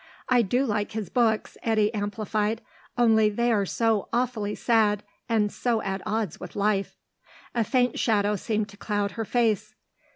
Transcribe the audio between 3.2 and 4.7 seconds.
they're so awfully